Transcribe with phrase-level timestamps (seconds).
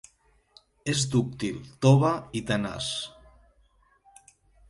[0.93, 2.09] És dúctil, tova
[2.41, 2.89] i tenaç.